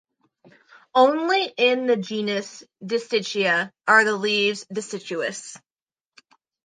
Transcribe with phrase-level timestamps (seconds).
[0.95, 5.61] Only in the genus "Distichia" are the leaves distichous.